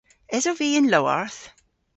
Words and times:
Esov 0.35 0.57
vy 0.59 0.69
y'n 0.79 0.91
lowarth? 0.93 1.41